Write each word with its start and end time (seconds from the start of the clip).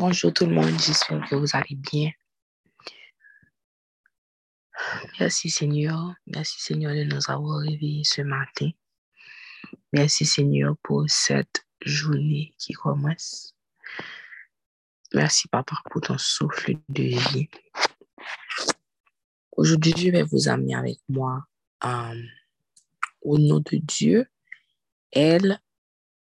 Bonjour 0.00 0.32
tout 0.32 0.46
le 0.46 0.54
monde, 0.54 0.78
j'espère 0.78 1.28
que 1.28 1.34
vous 1.34 1.48
allez 1.54 1.74
bien. 1.74 2.12
Merci 5.18 5.50
Seigneur, 5.50 6.14
merci 6.24 6.62
Seigneur 6.62 6.94
de 6.94 7.02
nous 7.02 7.28
avoir 7.28 7.58
réveillés 7.62 8.04
ce 8.04 8.22
matin. 8.22 8.70
Merci 9.92 10.24
Seigneur 10.24 10.76
pour 10.84 11.02
cette 11.08 11.66
journée 11.84 12.54
qui 12.58 12.74
commence. 12.74 13.56
Merci 15.14 15.48
Papa 15.48 15.74
pour 15.90 16.00
ton 16.00 16.16
souffle 16.16 16.76
de 16.88 17.02
vie. 17.32 17.48
Aujourd'hui, 19.56 19.94
je 19.96 20.10
vais 20.12 20.22
vous 20.22 20.48
amener 20.48 20.76
avec 20.76 20.98
moi 21.08 21.42
euh, 21.84 22.22
au 23.22 23.36
nom 23.36 23.58
de 23.58 23.78
Dieu, 23.78 24.28
El 25.10 25.60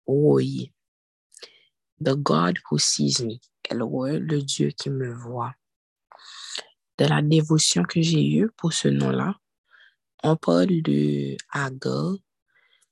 Roi. 0.07 0.69
The 1.99 2.17
God 2.17 2.59
who 2.69 2.79
sees 2.79 3.23
me. 3.23 3.41
El 3.71 3.83
Roi, 3.83 4.19
le 4.19 4.43
Dieu 4.43 4.71
qui 4.71 4.91
me 4.91 5.13
voit. 5.13 5.55
De 6.99 7.07
la 7.07 7.23
dévotion 7.23 7.83
que 7.83 8.01
j'ai 8.01 8.37
eue 8.37 8.51
pour 8.57 8.73
ce 8.73 8.89
nom-là, 8.89 9.35
on 10.23 10.37
parle 10.37 10.83
de 10.83 11.37
Agar. 11.51 12.15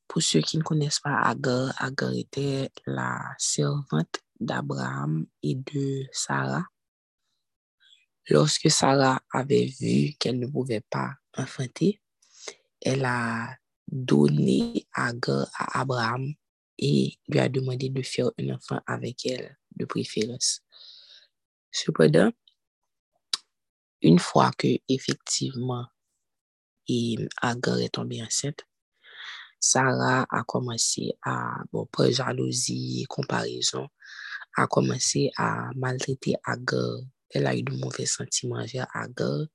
Pour 0.08 0.22
ceux 0.22 0.40
qui 0.40 0.58
ne 0.58 0.62
connaissent 0.62 1.00
pas 1.00 1.20
Agar, 1.22 1.72
Agar 1.78 2.12
était 2.12 2.70
la 2.86 3.34
servante 3.38 4.20
d'Abraham 4.38 5.26
et 5.42 5.54
de 5.54 6.06
Sarah. 6.12 6.66
Lorsque 8.28 8.70
Sarah 8.70 9.20
avait 9.32 9.72
vu 9.80 10.14
qu'elle 10.18 10.38
ne 10.38 10.46
pouvait 10.46 10.84
pas 10.90 11.14
enfanter, 11.36 12.00
elle 12.80 13.04
a 13.04 13.56
donné 13.86 14.86
Agar 14.94 15.48
à 15.58 15.80
Abraham 15.80 16.32
et 16.78 17.18
lui 17.28 17.38
a 17.38 17.48
demandé 17.48 17.88
de 17.88 18.02
faire 18.02 18.30
un 18.38 18.50
enfant 18.50 18.80
avec 18.86 19.24
elle 19.26 19.56
de 19.76 19.84
préférence. 19.84 20.61
Cependant, 21.72 22.30
une 24.02 24.18
fois 24.18 24.50
que 24.56 24.68
effectivement 24.88 25.86
Agar 27.40 27.78
est 27.78 27.94
tombée 27.94 28.22
enceinte, 28.22 28.66
Sarah 29.58 30.26
a 30.28 30.42
commencé 30.42 31.12
à, 31.22 31.62
bon, 31.72 31.86
par 31.86 32.10
jalousie, 32.10 33.06
comparaison, 33.08 33.88
a 34.56 34.66
commencé 34.66 35.30
à 35.38 35.70
maltraiter 35.74 36.34
Agar. 36.44 36.98
Elle 37.30 37.46
a 37.46 37.56
eu 37.56 37.62
de 37.62 37.74
mauvais 37.76 38.04
sentiments 38.04 38.66
vers 38.66 38.88
Agar, 38.92 39.46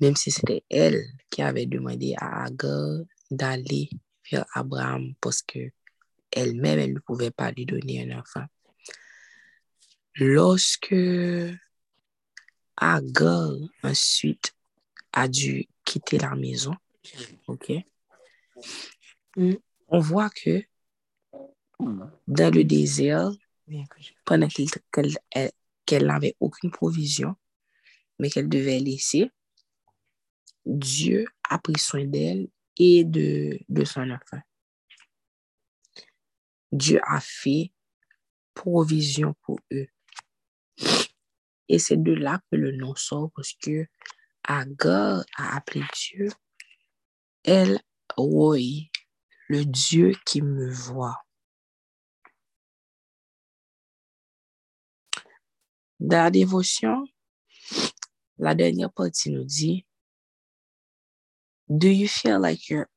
même 0.00 0.16
si 0.16 0.30
c'était 0.30 0.64
elle 0.68 1.00
qui 1.30 1.42
avait 1.42 1.66
demandé 1.66 2.14
à 2.18 2.44
Agar 2.44 3.04
d'aller 3.30 3.90
vers 4.30 4.46
Abraham 4.54 5.14
parce 5.20 5.42
que 5.42 5.70
elle-même, 6.32 6.80
elle 6.80 6.94
ne 6.94 6.98
pouvait 6.98 7.30
pas 7.30 7.52
lui 7.52 7.66
donner 7.66 8.10
un 8.10 8.18
enfant. 8.18 8.46
Lorsque 10.18 10.94
Agar 12.76 13.50
ensuite 13.82 14.54
a 15.12 15.28
dû 15.28 15.66
quitter 15.84 16.18
la 16.18 16.34
maison, 16.34 16.74
ok, 17.46 17.72
on 19.36 19.98
voit 19.98 20.30
que 20.30 20.64
dans 21.78 22.54
le 22.54 22.64
désert, 22.64 23.30
pendant 24.24 24.48
qu'elle 25.84 26.06
n'avait 26.06 26.34
aucune 26.40 26.70
provision, 26.70 27.34
mais 28.18 28.30
qu'elle 28.30 28.48
devait 28.48 28.80
laisser, 28.80 29.30
Dieu 30.64 31.26
a 31.48 31.58
pris 31.58 31.78
soin 31.78 32.06
d'elle 32.06 32.48
et 32.78 33.04
de 33.04 33.84
son 33.84 34.10
enfant. 34.10 34.40
Dieu 36.72 37.00
a 37.04 37.20
fait 37.20 37.72
provision 38.54 39.34
pour 39.42 39.60
eux. 39.72 39.86
Et 41.68 41.78
c'est 41.78 42.02
de 42.02 42.12
là 42.12 42.40
que 42.50 42.56
le 42.56 42.72
nom 42.72 42.94
sort 42.94 43.30
parce 43.34 43.52
que 43.54 43.86
Agar 44.44 45.24
a 45.36 45.56
appelé 45.56 45.82
Dieu 45.94 46.28
El 47.42 47.80
Roi, 48.16 48.90
le 49.48 49.64
Dieu 49.64 50.14
qui 50.24 50.42
me 50.42 50.70
voit. 50.70 51.18
Dans 55.98 56.24
la 56.24 56.30
dévotion, 56.30 57.06
la 58.38 58.54
dernière 58.54 58.92
partie 58.92 59.30
nous 59.30 59.44
dit, 59.44 59.86
Do 61.68 61.88
you 61.88 62.06
feel 62.06 62.38
like 62.38 62.68
you're 62.68 62.88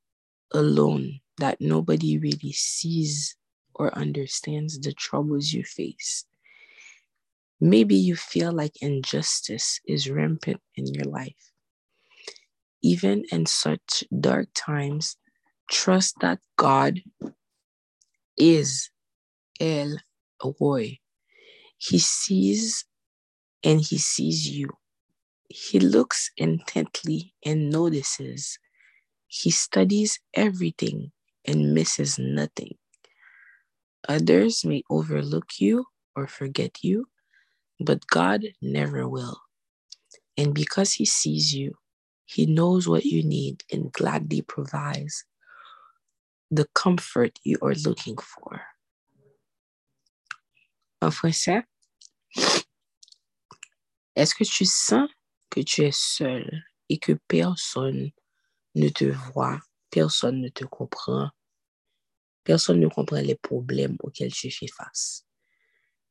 alone, 0.51 1.21
that 1.37 1.55
nobody 1.59 2.19
really 2.19 2.51
sees 2.51 3.35
or 3.73 3.91
understands 3.97 4.79
the 4.79 4.93
troubles 4.93 5.53
you 5.53 5.63
face? 5.63 6.28
Maybe 7.61 7.95
you 7.95 8.15
feel 8.15 8.51
like 8.53 8.81
injustice 8.81 9.79
is 9.85 10.09
rampant 10.09 10.61
in 10.75 10.87
your 10.93 11.05
life. 11.05 11.51
Even 12.81 13.25
in 13.31 13.45
such 13.45 14.05
dark 14.17 14.47
times, 14.55 15.17
trust 15.69 16.15
that 16.21 16.39
God 16.57 17.01
is 18.37 18.89
El 19.59 19.97
Roi. 20.59 20.99
He 21.77 21.99
sees 21.99 22.85
and 23.63 23.81
he 23.81 23.97
sees 23.97 24.47
you. 24.47 24.69
He 25.49 25.79
looks 25.79 26.31
intently 26.37 27.33
and 27.45 27.69
notices. 27.69 28.57
He 29.27 29.51
studies 29.51 30.19
everything 30.33 31.11
and 31.45 31.73
misses 31.73 32.17
nothing. 32.17 32.77
Others 34.07 34.63
may 34.63 34.83
overlook 34.89 35.59
you 35.59 35.85
or 36.15 36.27
forget 36.27 36.83
you, 36.83 37.07
but 37.79 38.05
God 38.07 38.45
never 38.61 39.07
will. 39.07 39.41
And 40.37 40.53
because 40.53 40.93
He 40.93 41.05
sees 41.05 41.53
you, 41.53 41.75
He 42.25 42.45
knows 42.45 42.87
what 42.87 43.05
you 43.05 43.23
need 43.23 43.63
and 43.71 43.91
gladly 43.91 44.41
provides 44.41 45.25
the 46.51 46.67
comfort 46.73 47.39
you 47.43 47.57
are 47.61 47.73
looking 47.73 48.17
for. 48.17 48.61
En 51.01 51.11
français, 51.11 51.63
est-ce 54.15 54.35
que 54.35 54.43
tu 54.43 54.65
sens 54.65 55.09
que 55.49 55.61
tu 55.61 55.83
es 55.83 55.95
seul 55.95 56.63
et 56.89 56.97
que 56.97 57.13
personne 57.27 58.11
ne 58.75 58.89
te 58.89 59.05
voit, 59.05 59.61
personne 59.91 60.41
ne 60.41 60.49
te 60.49 60.65
comprend, 60.65 61.29
personne 62.43 62.81
ne 62.81 62.89
comprend 62.89 63.21
les 63.21 63.35
problèmes 63.35 63.95
auxquels 64.03 64.33
tu 64.33 64.51
fais 64.51 64.67
face? 64.67 65.25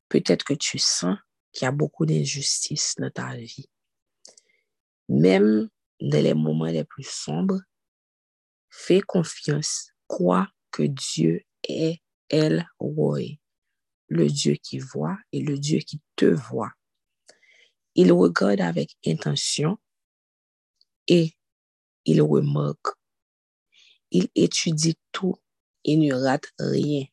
Peut-être 0.09 0.45
que 0.45 0.55
tu 0.55 0.79
sens 0.79 1.19
qu'il 1.59 1.65
y 1.65 1.69
a 1.69 1.73
beaucoup 1.73 2.07
d'injustice 2.07 2.95
dans 2.99 3.11
ta 3.11 3.35
vie. 3.35 3.69
Même 5.09 5.69
dans 6.01 6.23
les 6.23 6.35
moments 6.35 6.67
les 6.67 6.85
plus 6.85 7.09
sombres, 7.09 7.61
fais 8.71 9.01
confiance, 9.01 9.91
crois 10.07 10.49
que 10.71 10.85
Dieu 10.85 11.43
est 11.69 11.99
El 12.29 12.65
Roi, 12.79 13.41
le 14.07 14.29
Dieu 14.29 14.55
qui 14.63 14.79
voit 14.79 15.19
et 15.33 15.41
le 15.41 15.59
Dieu 15.59 15.81
qui 15.81 16.01
te 16.15 16.27
voit. 16.27 16.71
Il 17.97 18.13
regarde 18.13 18.61
avec 18.61 18.97
intention 19.05 19.79
et 21.09 21.33
il 22.05 22.23
remarque. 22.23 22.95
Il 24.13 24.29
étudie 24.37 24.97
tout 25.11 25.35
et 25.83 25.97
ne 25.97 26.15
rate 26.15 26.53
rien. 26.61 27.05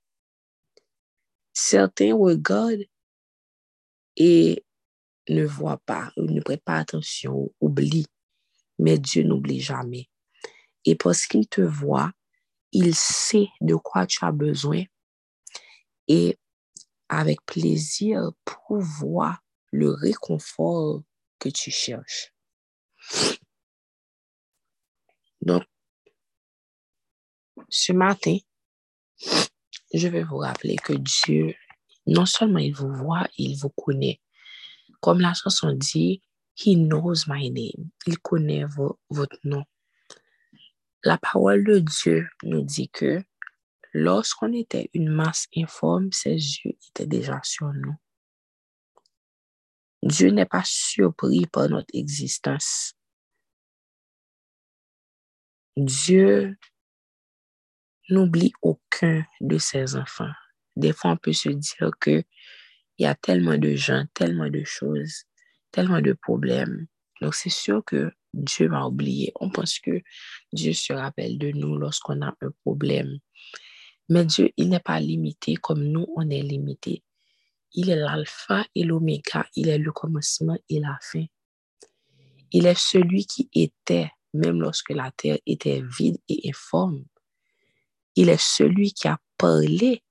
Certains 1.51 2.13
regardent 2.13 2.85
et 4.17 4.63
ne 5.29 5.45
voient 5.45 5.81
pas, 5.85 6.11
ne 6.17 6.41
prêtent 6.41 6.63
pas 6.63 6.77
attention, 6.77 7.51
oublient. 7.59 8.07
Mais 8.77 8.97
Dieu 8.97 9.23
n'oublie 9.23 9.61
jamais. 9.61 10.09
Et 10.83 10.95
parce 10.95 11.25
qu'il 11.25 11.47
te 11.47 11.61
voit, 11.61 12.11
il 12.71 12.93
sait 12.93 13.47
de 13.61 13.75
quoi 13.75 14.05
tu 14.05 14.23
as 14.25 14.31
besoin 14.31 14.83
et 16.07 16.37
avec 17.09 17.43
plaisir 17.45 18.31
pourvoit 18.43 19.39
le 19.71 19.91
réconfort 19.91 21.01
que 21.39 21.49
tu 21.49 21.71
cherches. 21.71 22.33
Donc, 25.41 25.63
ce 27.69 27.93
matin, 27.93 28.37
je 29.93 30.07
vais 30.07 30.23
vous 30.23 30.37
rappeler 30.37 30.75
que 30.75 30.93
Dieu, 30.93 31.53
non 32.07 32.25
seulement 32.25 32.59
il 32.59 32.73
vous 32.73 32.93
voit, 32.93 33.27
il 33.37 33.57
vous 33.57 33.69
connaît. 33.69 34.21
Comme 35.01 35.19
la 35.19 35.33
chanson 35.33 35.71
dit, 35.73 36.21
He 36.57 36.75
knows 36.75 37.27
my 37.27 37.51
name. 37.51 37.89
Il 38.07 38.17
connaît 38.19 38.63
votre 39.09 39.37
nom. 39.43 39.65
La 41.03 41.17
parole 41.17 41.63
de 41.65 41.79
Dieu 41.79 42.27
nous 42.43 42.61
dit 42.61 42.89
que 42.89 43.21
lorsqu'on 43.93 44.53
était 44.53 44.89
une 44.93 45.09
masse 45.09 45.47
informe, 45.55 46.11
ses 46.11 46.33
yeux 46.33 46.77
étaient 46.87 47.07
déjà 47.07 47.41
sur 47.43 47.73
nous. 47.73 47.95
Dieu 50.01 50.29
n'est 50.29 50.45
pas 50.45 50.63
surpris 50.63 51.45
par 51.47 51.67
notre 51.69 51.93
existence. 51.93 52.93
Dieu 55.75 56.57
n'oublie 58.09 58.53
aucun 58.61 59.25
de 59.41 59.57
ses 59.57 59.95
enfants. 59.95 60.31
Des 60.75 60.93
fois, 60.93 61.11
on 61.11 61.17
peut 61.17 61.33
se 61.33 61.49
dire 61.49 61.91
que 61.99 62.23
il 62.97 63.03
y 63.03 63.05
a 63.05 63.15
tellement 63.15 63.57
de 63.57 63.75
gens, 63.75 64.05
tellement 64.13 64.49
de 64.49 64.63
choses, 64.63 65.23
tellement 65.71 66.01
de 66.01 66.13
problèmes. 66.13 66.87
Donc, 67.21 67.35
c'est 67.35 67.49
sûr 67.49 67.83
que 67.83 68.11
Dieu 68.33 68.69
va 68.69 68.87
oublier. 68.87 69.31
On 69.39 69.49
pense 69.49 69.79
que 69.79 70.01
Dieu 70.53 70.73
se 70.73 70.93
rappelle 70.93 71.37
de 71.37 71.51
nous 71.51 71.77
lorsqu'on 71.77 72.21
a 72.21 72.33
un 72.41 72.51
problème. 72.63 73.19
Mais 74.09 74.25
Dieu, 74.25 74.51
il 74.57 74.69
n'est 74.69 74.79
pas 74.79 74.99
limité 74.99 75.55
comme 75.55 75.83
nous, 75.83 76.05
on 76.15 76.29
est 76.29 76.41
limité. 76.41 77.03
Il 77.73 77.89
est 77.89 77.95
l'alpha 77.95 78.65
et 78.75 78.83
l'oméga. 78.83 79.45
Il 79.55 79.67
est 79.67 79.77
le 79.77 79.91
commencement 79.91 80.57
et 80.69 80.79
la 80.79 80.97
fin. 81.01 81.25
Il 82.51 82.65
est 82.67 82.79
celui 82.79 83.25
qui 83.25 83.49
était, 83.53 84.11
même 84.33 84.61
lorsque 84.61 84.91
la 84.91 85.11
terre 85.11 85.39
était 85.45 85.81
vide 85.97 86.17
et 86.29 86.49
informe. 86.49 87.03
Il 88.15 88.29
est 88.29 88.41
celui 88.41 88.93
qui 88.93 89.09
a 89.09 89.19
parlé 89.37 90.04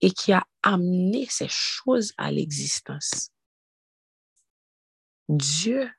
et 0.00 0.10
qui 0.10 0.32
a 0.32 0.44
amené 0.62 1.26
ces 1.30 1.48
choses 1.48 2.12
à 2.16 2.30
l'existence. 2.30 3.30
Dieu, 5.28 5.90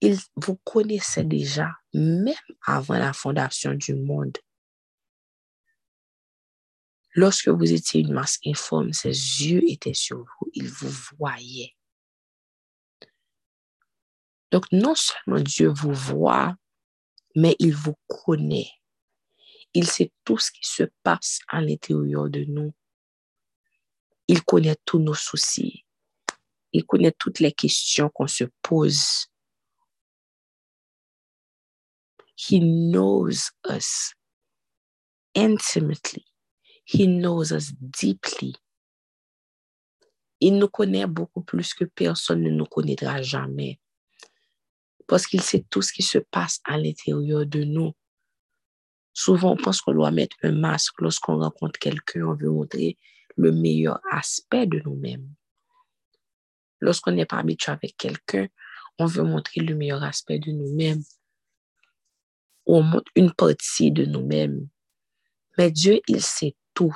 il 0.00 0.18
vous 0.36 0.56
connaissait 0.64 1.24
déjà, 1.24 1.70
même 1.94 2.34
avant 2.66 2.98
la 2.98 3.12
fondation 3.12 3.74
du 3.74 3.94
monde. 3.94 4.36
Lorsque 7.14 7.48
vous 7.48 7.72
étiez 7.72 8.00
une 8.00 8.12
masse 8.12 8.38
informe, 8.46 8.92
ses 8.92 9.10
yeux 9.10 9.62
étaient 9.70 9.94
sur 9.94 10.18
vous, 10.18 10.50
il 10.54 10.68
vous 10.68 10.90
voyait. 11.18 11.76
Donc, 14.50 14.64
non 14.72 14.94
seulement 14.94 15.40
Dieu 15.40 15.68
vous 15.68 15.94
voit, 15.94 16.56
mais 17.36 17.54
il 17.58 17.74
vous 17.74 17.96
connaît. 18.06 18.70
Il 19.74 19.88
sait 19.88 20.12
tout 20.24 20.38
ce 20.38 20.50
qui 20.50 20.64
se 20.64 20.84
passe 21.02 21.40
à 21.48 21.60
l'intérieur 21.60 22.28
de 22.28 22.44
nous. 22.44 22.72
Il 24.28 24.42
connaît 24.44 24.76
tous 24.84 24.98
nos 24.98 25.14
soucis. 25.14 25.84
Il 26.72 26.84
connaît 26.84 27.12
toutes 27.12 27.40
les 27.40 27.52
questions 27.52 28.08
qu'on 28.08 28.26
se 28.26 28.44
pose. 28.62 29.26
He 32.36 32.60
knows 32.60 33.52
us 33.68 34.14
intimately. 35.34 36.24
He 36.84 37.06
knows 37.06 37.52
us 37.52 37.72
deeply. 37.80 38.54
Il 40.40 40.58
nous 40.58 40.68
connaît 40.68 41.06
beaucoup 41.06 41.42
plus 41.42 41.72
que 41.72 41.84
personne 41.84 42.42
ne 42.42 42.50
nous 42.50 42.66
connaîtra 42.66 43.22
jamais. 43.22 43.78
Parce 45.06 45.26
qu'il 45.26 45.40
sait 45.40 45.64
tout 45.70 45.82
ce 45.82 45.92
qui 45.92 46.02
se 46.02 46.18
passe 46.18 46.60
à 46.64 46.78
l'intérieur 46.78 47.46
de 47.46 47.62
nous. 47.62 47.92
Souvent, 49.14 49.52
on 49.52 49.56
pense 49.56 49.80
qu'on 49.80 49.92
doit 49.92 50.10
mettre 50.10 50.36
un 50.42 50.52
masque 50.52 51.00
lorsqu'on 51.00 51.38
rencontre 51.38 51.78
quelqu'un, 51.78 52.26
on 52.26 52.34
veut 52.34 52.50
montrer 52.50 52.98
le 53.36 53.52
meilleur 53.52 54.00
aspect 54.10 54.66
de 54.66 54.80
nous-mêmes. 54.84 55.28
Lorsqu'on 56.80 57.12
n'est 57.12 57.26
pas 57.26 57.38
habitué 57.38 57.72
avec 57.72 57.96
quelqu'un, 57.96 58.48
on 58.98 59.06
veut 59.06 59.22
montrer 59.22 59.60
le 59.60 59.74
meilleur 59.74 60.02
aspect 60.02 60.38
de 60.38 60.50
nous-mêmes. 60.50 61.02
On 62.66 62.82
montre 62.82 63.10
une 63.14 63.32
partie 63.32 63.90
de 63.90 64.04
nous-mêmes. 64.04 64.68
Mais 65.58 65.70
Dieu, 65.70 66.00
il 66.08 66.22
sait 66.22 66.56
tout. 66.74 66.94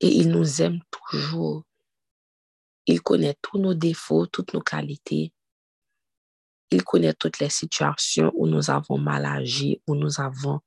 Et 0.00 0.08
il 0.08 0.30
nous 0.30 0.62
aime 0.62 0.80
toujours. 0.90 1.64
Il 2.86 3.02
connaît 3.02 3.36
tous 3.42 3.58
nos 3.58 3.74
défauts, 3.74 4.26
toutes 4.26 4.54
nos 4.54 4.60
qualités. 4.60 5.32
Il 6.70 6.84
connaît 6.84 7.14
toutes 7.14 7.38
les 7.38 7.48
situations 7.48 8.30
où 8.34 8.46
nous 8.46 8.70
avons 8.70 8.98
mal 8.98 9.24
agi, 9.24 9.80
où 9.86 9.94
nous 9.94 10.20
avons 10.20 10.60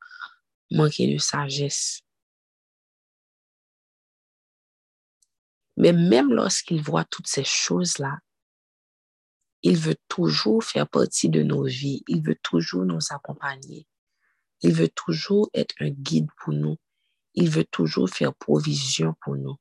manqué 0.71 1.13
de 1.13 1.17
sagesse. 1.17 2.01
Mais 5.77 5.93
même 5.93 6.33
lorsqu'il 6.33 6.81
voit 6.81 7.05
toutes 7.05 7.27
ces 7.27 7.43
choses-là, 7.43 8.19
il 9.63 9.77
veut 9.77 9.97
toujours 10.07 10.63
faire 10.63 10.87
partie 10.87 11.29
de 11.29 11.43
nos 11.43 11.65
vies. 11.65 12.03
Il 12.07 12.23
veut 12.23 12.37
toujours 12.41 12.83
nous 12.83 12.99
accompagner. 13.11 13.87
Il 14.61 14.73
veut 14.73 14.89
toujours 14.89 15.49
être 15.53 15.75
un 15.79 15.89
guide 15.89 16.27
pour 16.37 16.53
nous. 16.53 16.77
Il 17.33 17.49
veut 17.49 17.65
toujours 17.65 18.09
faire 18.09 18.33
provision 18.33 19.15
pour 19.21 19.35
nous. 19.35 19.55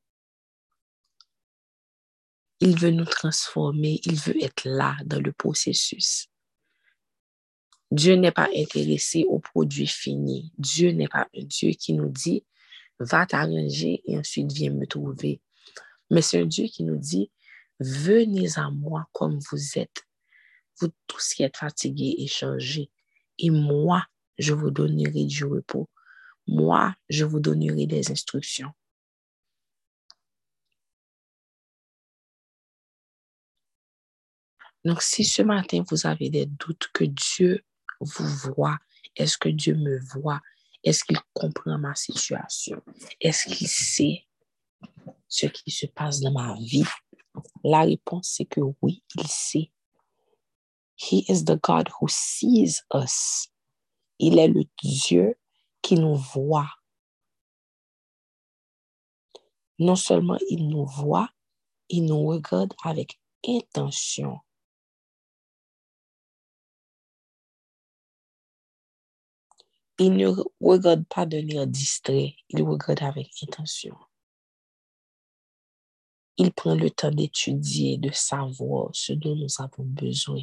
Il 2.61 2.79
veut 2.79 2.91
nous 2.91 3.05
transformer. 3.05 4.01
Il 4.05 4.17
veut 4.17 4.43
être 4.43 4.65
là 4.65 4.97
dans 5.05 5.21
le 5.21 5.33
processus. 5.33 6.30
Dieu 7.91 8.15
n'est 8.15 8.31
pas 8.31 8.49
intéressé 8.55 9.25
au 9.29 9.41
produit 9.41 9.87
fini. 9.87 10.53
Dieu 10.59 10.93
n'est 10.93 11.09
pas 11.09 11.29
un 11.35 11.43
Dieu 11.43 11.71
qui 11.73 11.93
nous 11.93 12.09
dit, 12.09 12.45
va 13.01 13.27
t'arranger 13.27 14.03
et 14.05 14.17
ensuite 14.17 14.53
viens 14.53 14.71
me 14.71 14.87
trouver. 14.87 15.41
Mais 16.11 16.23
c'est 16.23 16.41
un 16.41 16.47
Dieu 16.47 16.67
qui 16.67 16.85
nous 16.85 16.99
dit, 16.99 17.33
venez 17.81 18.49
à 18.57 18.71
moi 18.71 19.09
comme 19.13 19.41
vous 19.51 19.79
êtes, 19.79 20.07
vous 20.79 20.91
tous 21.07 21.35
qui 21.35 21.43
êtes 21.43 21.57
fatigués 21.57 22.15
et 22.19 22.27
chargés, 22.27 22.91
et 23.39 23.51
moi, 23.51 24.07
je 24.39 24.53
vous 24.53 24.71
donnerai 24.71 25.25
du 25.25 25.45
repos. 25.45 25.89
Moi, 26.47 26.95
je 27.09 27.25
vous 27.25 27.41
donnerai 27.41 27.87
des 27.87 28.11
instructions. 28.11 28.73
Donc, 34.85 35.03
si 35.03 35.25
ce 35.25 35.43
matin, 35.43 35.85
vous 35.91 36.07
avez 36.07 36.31
des 36.31 36.47
doutes 36.47 36.89
que 36.93 37.05
Dieu 37.05 37.65
vous 38.00 38.52
voit, 38.55 38.79
est-ce 39.17 39.37
que 39.37 39.49
Dieu 39.49 39.75
me 39.75 39.99
voit? 40.12 40.41
Est-ce 40.82 41.05
qu'il 41.05 41.19
comprend 41.35 41.79
ma 41.79 41.94
situation? 41.94 42.82
Est-ce 43.20 43.55
qu'il 43.55 43.69
sait 43.69 44.26
ce 45.29 45.47
qui 45.47 45.70
se 45.70 45.87
passe 45.87 46.20
dans 46.20 46.32
ma 46.32 46.55
vie? 46.55 46.85
La 47.62 47.82
réponse, 47.82 48.35
c'est 48.37 48.47
que 48.47 48.61
oui, 48.81 49.05
il 49.17 49.26
sait. 49.26 49.70
He 50.97 51.25
is 51.29 51.44
the 51.44 51.58
God 51.62 51.88
who 52.00 52.08
sees 52.08 52.82
us. 52.93 53.49
Il 54.19 54.38
est 54.38 54.49
le 54.49 54.64
Dieu 54.82 55.37
qui 55.82 55.94
nous 55.94 56.17
voit. 56.17 56.70
Non 59.79 59.96
seulement 59.96 60.38
il 60.50 60.69
nous 60.69 60.85
voit, 60.85 61.31
il 61.88 62.05
nous 62.05 62.26
regarde 62.26 62.75
avec 62.85 63.19
intention. 63.46 64.38
Il 70.02 70.17
ne 70.17 70.29
regarde 70.62 71.05
pas 71.06 71.26
de 71.26 71.37
l'air 71.37 71.67
distrait, 71.67 72.35
il 72.49 72.62
regarde 72.62 73.02
avec 73.02 73.29
intention. 73.43 73.94
Il 76.38 76.55
prend 76.55 76.75
le 76.75 76.89
temps 76.89 77.10
d'étudier, 77.10 77.98
de 77.98 78.10
savoir 78.10 78.89
ce 78.94 79.13
dont 79.13 79.36
nous 79.36 79.60
avons 79.60 79.84
besoin, 79.84 80.41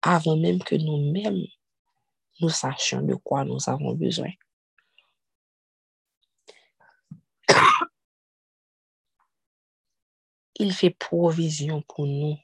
avant 0.00 0.38
même 0.38 0.62
que 0.62 0.76
nous-mêmes 0.76 1.44
nous 2.40 2.48
sachions 2.48 3.02
de 3.02 3.16
quoi 3.16 3.44
nous 3.44 3.68
avons 3.68 3.92
besoin. 3.92 4.30
Il 10.58 10.72
fait 10.72 10.88
provision 10.88 11.82
pour 11.82 12.06
nous. 12.06 12.38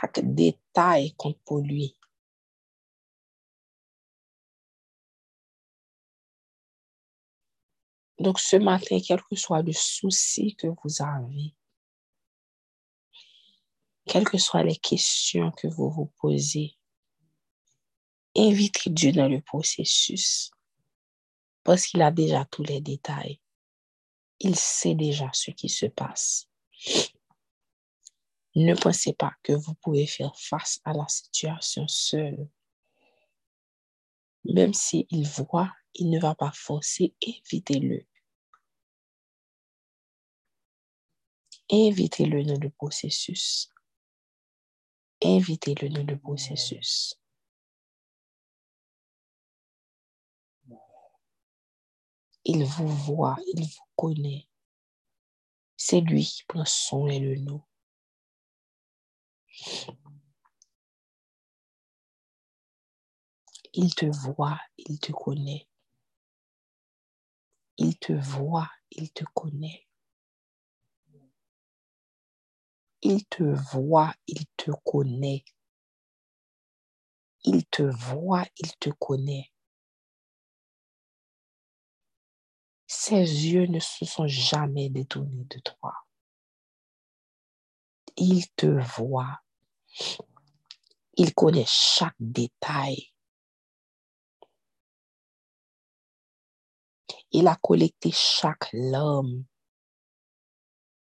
Chaque 0.00 0.20
détail 0.20 1.14
compte 1.14 1.38
pour 1.44 1.60
lui. 1.60 1.96
Donc 8.18 8.40
ce 8.40 8.56
matin, 8.56 8.98
quel 9.06 9.22
que 9.22 9.36
soit 9.36 9.62
le 9.62 9.72
souci 9.72 10.56
que 10.56 10.66
vous 10.66 11.02
avez, 11.02 11.54
quelles 14.06 14.24
que 14.24 14.38
soient 14.38 14.64
les 14.64 14.76
questions 14.76 15.50
que 15.50 15.66
vous 15.66 15.90
vous 15.90 16.06
posez, 16.18 16.76
invitez 18.36 18.90
Dieu 18.90 19.12
dans 19.12 19.28
le 19.28 19.40
processus 19.40 20.50
parce 21.62 21.86
qu'il 21.86 22.00
a 22.00 22.10
déjà 22.10 22.44
tous 22.44 22.62
les 22.62 22.80
détails. 22.80 23.40
Il 24.40 24.56
sait 24.56 24.94
déjà 24.94 25.28
ce 25.32 25.50
qui 25.50 25.68
se 25.68 25.86
passe. 25.86 26.48
Ne 28.56 28.74
pensez 28.74 29.12
pas 29.12 29.32
que 29.42 29.52
vous 29.52 29.74
pouvez 29.74 30.06
faire 30.06 30.34
face 30.36 30.80
à 30.84 30.92
la 30.92 31.06
situation 31.08 31.86
seul. 31.86 32.48
Même 34.44 34.74
s'il 34.74 35.26
voit, 35.26 35.72
il 35.94 36.10
ne 36.10 36.18
va 36.18 36.34
pas 36.34 36.52
forcer, 36.52 37.14
invitez-le. 37.24 38.04
Invitez-le 41.70 42.44
dans 42.44 42.58
le 42.60 42.70
processus 42.70 43.72
invitez-le 45.22 45.88
dans 45.88 46.04
le 46.04 46.18
processus. 46.18 47.18
Il 52.44 52.64
vous 52.64 52.88
voit, 52.88 53.36
il 53.54 53.64
vous 53.64 53.84
connaît. 53.96 54.48
C'est 55.76 56.00
lui 56.00 56.24
qui 56.24 56.44
prend 56.44 56.64
soin 56.64 57.18
de 57.18 57.34
nous. 57.36 57.62
Il 63.78 63.94
te 63.94 64.06
voit, 64.06 64.58
il 64.78 64.98
te 64.98 65.12
connaît. 65.12 65.68
Il 67.78 67.98
te 67.98 68.14
voit, 68.14 68.70
il 68.90 69.12
te 69.12 69.24
connaît. 69.34 69.86
Il 73.02 73.24
te 73.26 73.44
voit, 73.44 74.14
il 74.26 74.46
te 74.56 74.70
connaît. 74.84 75.44
Il 77.44 77.66
te 77.66 77.82
voit, 77.82 78.46
il 78.56 78.76
te 78.78 78.90
connaît. 78.90 79.52
Ses 82.86 83.20
yeux 83.20 83.66
ne 83.66 83.78
se 83.78 84.04
sont 84.04 84.26
jamais 84.26 84.88
détournés 84.88 85.44
de 85.44 85.58
toi. 85.60 85.92
Il 88.16 88.48
te 88.56 88.66
voit. 88.96 89.42
Il 91.14 91.34
connaît 91.34 91.66
chaque 91.66 92.16
détail. 92.18 93.12
Il 97.32 97.48
a 97.48 97.56
collecté 97.56 98.10
chaque 98.12 98.68
larme, 98.72 99.44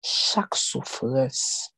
chaque 0.03 0.55
souffrance, 0.55 1.73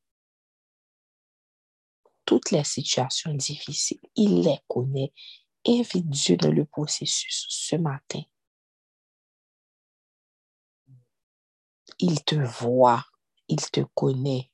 toutes 2.25 2.51
les 2.51 2.63
situations 2.63 3.33
difficiles. 3.33 4.01
Il 4.15 4.41
les 4.41 4.59
connaît. 4.67 5.13
Invite 5.67 6.09
Dieu 6.09 6.37
dans 6.37 6.51
le 6.51 6.65
processus 6.65 7.45
ce 7.49 7.75
matin. 7.75 8.21
Il 11.99 12.23
te 12.23 12.35
voit, 12.35 13.03
il 13.47 13.61
te 13.71 13.81
connaît. 13.93 14.51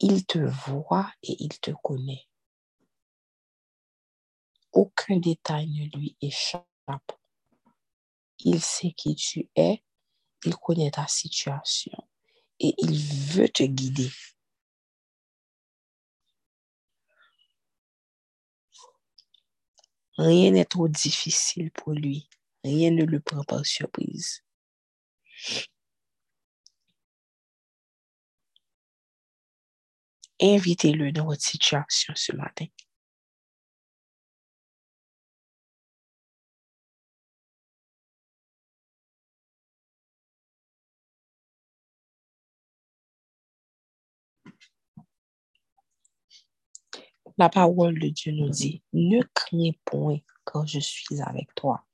Il 0.00 0.26
te 0.26 0.38
voit 0.38 1.12
et 1.22 1.36
il 1.42 1.58
te 1.60 1.72
connaît. 1.82 2.26
Aucun 4.72 5.16
détail 5.18 5.68
ne 5.68 5.98
lui 5.98 6.16
échappe. 6.20 6.64
Il 8.40 8.60
sait 8.60 8.92
qui 8.92 9.16
tu 9.16 9.48
es, 9.56 9.82
il 10.44 10.56
connaît 10.56 10.92
ta 10.92 11.06
situation 11.08 11.92
et 12.60 12.74
il 12.78 12.98
veut 12.98 13.48
te 13.48 13.64
guider. 13.64 14.10
Rien 20.18 20.52
n'est 20.52 20.64
trop 20.64 20.88
difficile 20.88 21.70
pour 21.72 21.92
lui. 21.92 22.28
Rien 22.64 22.90
ne 22.90 23.04
le 23.04 23.20
prend 23.20 23.44
par 23.44 23.64
surprise. 23.66 24.42
Invitez-le 30.40 31.12
dans 31.12 31.26
votre 31.26 31.42
situation 31.44 32.12
ce 32.16 32.34
matin. 32.34 32.66
La 47.38 47.48
parole 47.48 47.98
de 47.98 48.08
Dieu 48.08 48.32
nous 48.32 48.50
dit, 48.50 48.82
ne 48.92 49.22
crains 49.32 49.72
point 49.86 50.18
quand 50.44 50.66
je 50.66 50.78
suis 50.78 51.22
avec 51.22 51.54
toi. 51.54 51.87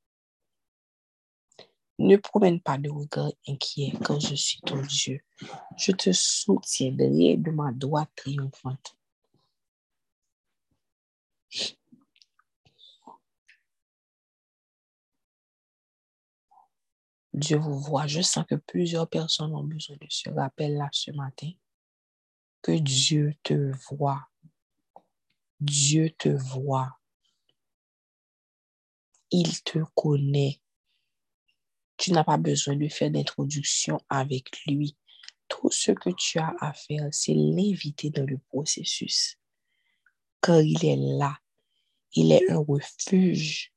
Ne 1.98 2.16
promène 2.16 2.60
pas 2.60 2.76
de 2.76 2.90
regard 2.90 3.30
inquiet 3.46 3.92
quand 4.04 4.18
je 4.18 4.34
suis 4.34 4.60
ton 4.62 4.82
Dieu. 4.82 5.20
Je 5.76 5.92
te 5.92 6.10
soutiendrai 6.12 7.36
de 7.36 7.50
ma 7.50 7.70
droite 7.72 8.10
triomphante. 8.16 8.96
Dieu 17.34 17.58
vous 17.58 17.78
voit. 17.78 18.06
Je 18.06 18.22
sens 18.22 18.44
que 18.46 18.54
plusieurs 18.54 19.08
personnes 19.08 19.54
ont 19.54 19.64
besoin 19.64 19.96
de 19.96 20.06
ce 20.08 20.30
rappel-là 20.30 20.88
ce 20.92 21.10
matin. 21.10 21.50
Que 22.62 22.72
Dieu 22.72 23.34
te 23.42 23.72
voit. 23.88 24.28
Dieu 25.60 26.10
te 26.10 26.28
voit. 26.28 26.98
Il 29.30 29.62
te 29.62 29.80
connaît. 29.94 30.60
Tu 31.96 32.12
n'as 32.12 32.24
pas 32.24 32.36
besoin 32.36 32.76
de 32.76 32.88
faire 32.88 33.10
d'introduction 33.10 33.98
avec 34.08 34.50
lui. 34.66 34.96
Tout 35.48 35.70
ce 35.70 35.92
que 35.92 36.10
tu 36.10 36.38
as 36.38 36.54
à 36.60 36.72
faire, 36.72 37.08
c'est 37.12 37.34
l'inviter 37.34 38.10
dans 38.10 38.24
le 38.24 38.38
processus. 38.38 39.36
Car 40.40 40.60
il 40.60 40.84
est 40.84 40.96
là. 40.96 41.38
Il 42.12 42.32
est 42.32 42.50
un 42.50 42.58
refuge, 42.58 43.72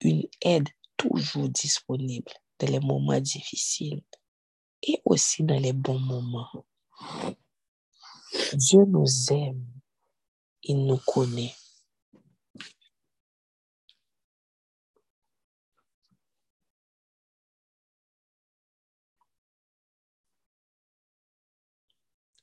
une 0.00 0.26
aide 0.42 0.68
toujours 0.96 1.48
disponible 1.48 2.32
dans 2.58 2.68
les 2.68 2.80
moments 2.80 3.20
difficiles 3.20 4.02
et 4.82 5.00
aussi 5.04 5.42
dans 5.42 5.58
les 5.58 5.72
bons 5.72 5.98
moments. 5.98 6.64
Dieu 8.52 8.84
nous 8.86 9.32
aime. 9.32 9.66
Il 10.62 10.86
nous 10.86 10.98
connaît. 10.98 11.54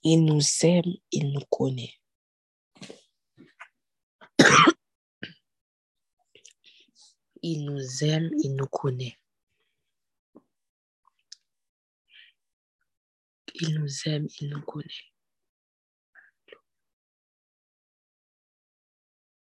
Il 0.10 0.24
nous 0.24 0.42
aime, 0.62 0.94
il 1.12 1.34
nous 1.34 1.46
connaît. 1.50 1.94
Il 7.42 7.66
nous 7.66 8.04
aime, 8.06 8.30
il 8.42 8.56
nous 8.56 8.68
connaît. 8.68 9.18
Il 13.56 13.76
nous 13.78 14.08
aime, 14.08 14.28
il 14.40 14.48
nous 14.48 14.62
connaît. 14.62 15.12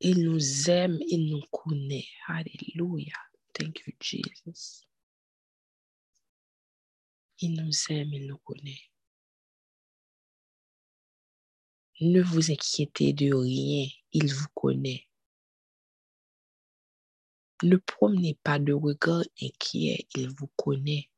Il 0.01 0.25
nous 0.25 0.69
aime, 0.69 0.99
il 1.07 1.29
nous 1.29 1.45
connaît. 1.49 2.09
Alléluia. 2.27 3.15
Thank 3.53 3.87
you, 3.87 3.93
Jesus. 4.01 4.85
Il 7.39 7.53
nous 7.53 7.71
aime, 7.89 8.13
il 8.13 8.27
nous 8.27 8.39
connaît. 8.39 8.81
Ne 11.99 12.21
vous 12.21 12.51
inquiétez 12.51 13.11
de 13.11 13.33
rien, 13.33 13.87
il 14.11 14.31
vous 14.31 14.47
connaît. 14.53 15.07
Ne 17.63 17.77
promenez 17.77 18.37
pas 18.43 18.59
de 18.59 18.71
regard 18.71 19.23
inquiet, 19.41 20.07
il 20.15 20.29
vous 20.29 20.49
connaît. 20.55 21.09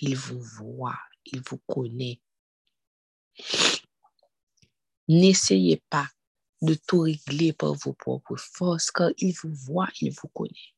Il 0.00 0.16
vous 0.16 0.40
voit, 0.40 0.98
il 1.24 1.40
vous 1.40 1.58
connaît. 1.58 2.20
N'essayez 5.06 5.80
pas 5.88 6.08
de 6.62 6.74
tout 6.74 7.02
régler 7.02 7.52
par 7.52 7.74
vos 7.74 7.92
propres 7.92 8.36
forces, 8.36 8.90
car 8.90 9.10
il 9.18 9.32
vous 9.34 9.54
voit, 9.54 9.88
il 10.00 10.10
vous 10.10 10.28
connaît. 10.28 10.74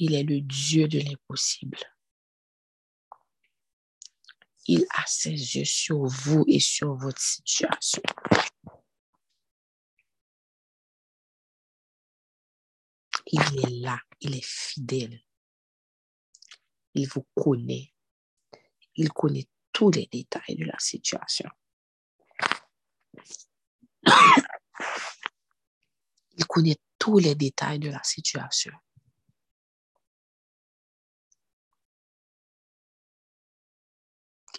Il 0.00 0.14
est 0.14 0.24
le 0.24 0.40
Dieu 0.40 0.88
de 0.88 0.98
l'impossible. 0.98 1.78
Il 4.72 4.86
a 4.90 5.04
ses 5.04 5.30
yeux 5.30 5.64
sur 5.64 6.06
vous 6.06 6.44
et 6.46 6.60
sur 6.60 6.94
votre 6.94 7.20
situation. 7.20 8.02
Il 13.26 13.40
est 13.40 13.80
là, 13.80 13.98
il 14.20 14.36
est 14.36 14.44
fidèle. 14.44 15.24
Il 16.94 17.08
vous 17.08 17.26
connaît. 17.34 17.92
Il 18.94 19.12
connaît 19.12 19.48
tous 19.72 19.90
les 19.90 20.06
détails 20.06 20.54
de 20.54 20.66
la 20.66 20.78
situation. 20.78 21.50
Il 26.36 26.46
connaît 26.46 26.78
tous 26.96 27.18
les 27.18 27.34
détails 27.34 27.80
de 27.80 27.90
la 27.90 28.04
situation. 28.04 28.72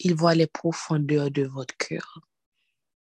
Il 0.03 0.15
voit 0.15 0.33
les 0.33 0.47
profondeurs 0.47 1.29
de 1.29 1.43
votre 1.43 1.77
cœur. 1.77 2.21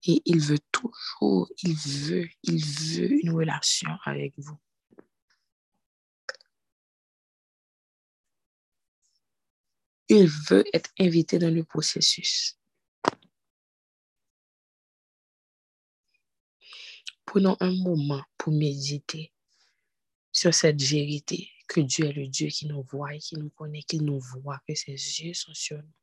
Et 0.05 0.21
il 0.25 0.41
veut 0.41 0.59
toujours, 0.69 1.49
il 1.63 1.75
veut, 1.75 2.29
il 2.43 2.65
veut 2.65 3.23
une 3.23 3.31
relation 3.31 3.89
avec 4.03 4.33
vous. 4.37 4.59
Il 10.09 10.27
veut 10.49 10.65
être 10.73 10.91
invité 10.99 11.39
dans 11.39 11.53
le 11.53 11.63
processus. 11.63 12.59
Prenons 17.25 17.55
un 17.61 17.71
moment 17.71 18.25
pour 18.37 18.51
méditer 18.51 19.31
sur 20.33 20.53
cette 20.53 20.81
vérité 20.81 21.49
que 21.69 21.79
Dieu 21.79 22.07
est 22.07 22.13
le 22.13 22.27
Dieu 22.27 22.49
qui 22.49 22.67
nous 22.67 22.83
voit 22.83 23.15
et 23.15 23.19
qui 23.19 23.37
nous 23.37 23.49
connaît, 23.51 23.83
qui 23.83 23.99
nous 24.01 24.19
voit, 24.19 24.59
que 24.67 24.75
ses 24.75 24.91
yeux 24.91 25.33
sont 25.33 25.53
sur 25.53 25.77
nous. 25.77 26.02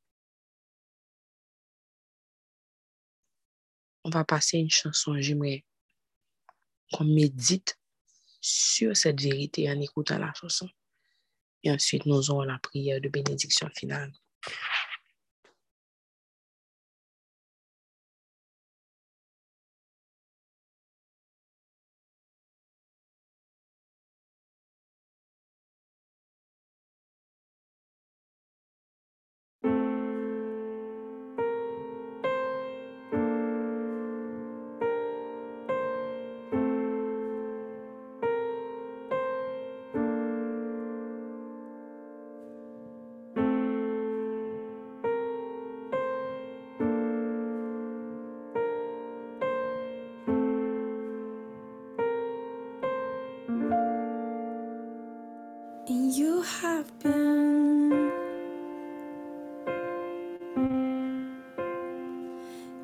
On 4.12 4.18
va 4.18 4.24
passer 4.24 4.58
une 4.58 4.70
chanson. 4.70 5.14
J'aimerais 5.20 5.64
qu'on 6.92 7.04
médite 7.04 7.78
sur 8.40 8.96
cette 8.96 9.20
vérité 9.20 9.70
en 9.70 9.80
écoutant 9.80 10.18
la 10.18 10.34
chanson. 10.34 10.68
Et 11.62 11.70
ensuite, 11.70 12.06
nous 12.06 12.28
aurons 12.28 12.42
la 12.42 12.58
prière 12.58 13.00
de 13.00 13.08
bénédiction 13.08 13.68
finale. 13.72 14.12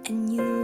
And 0.08 0.32
you 0.32 0.55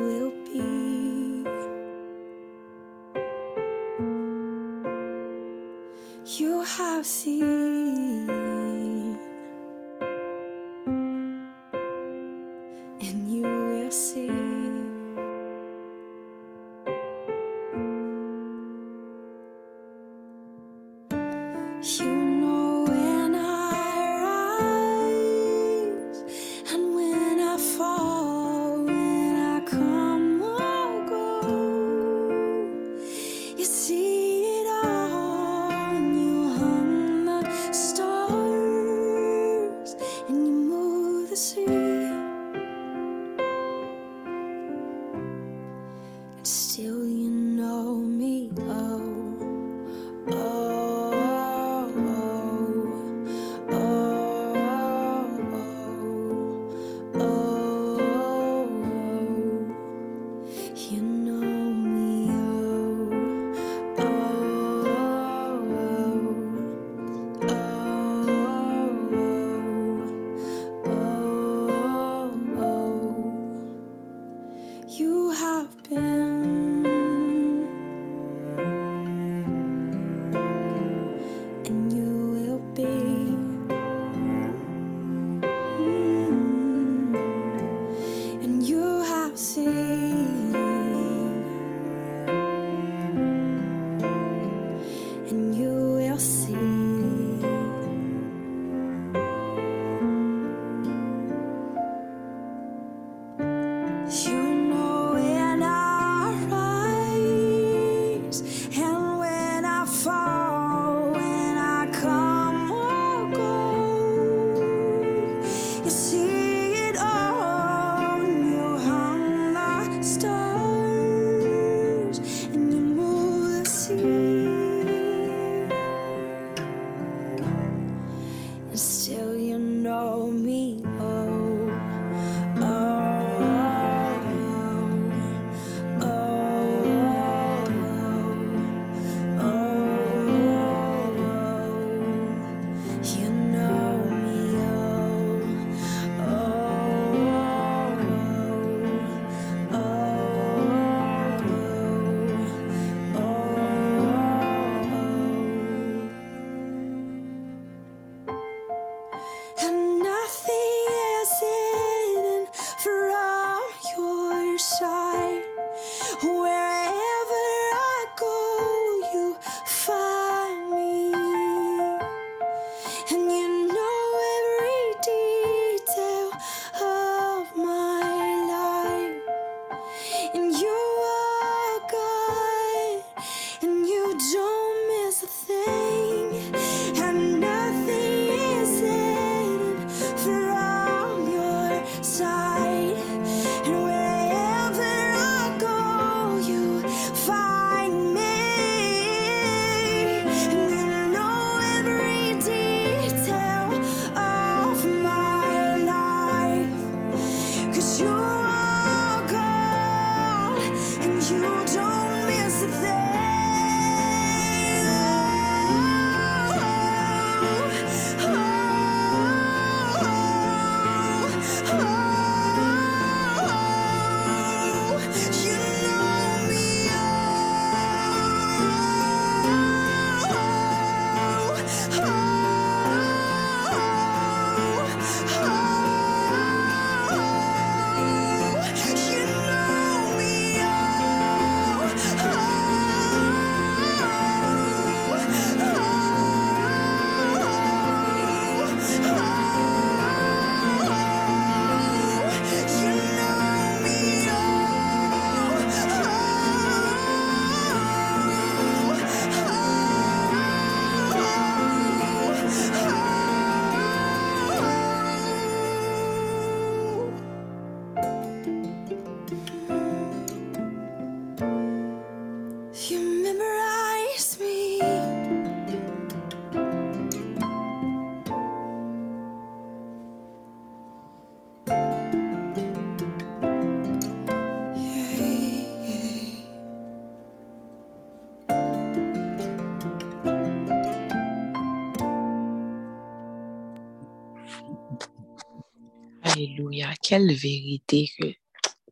Alléluia. 296.72 296.94
Quelle 297.02 297.32
vérité 297.35 298.11
que, 298.18 298.26